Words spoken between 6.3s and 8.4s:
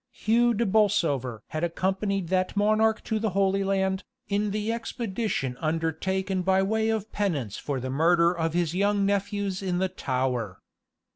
by way of penance for the murder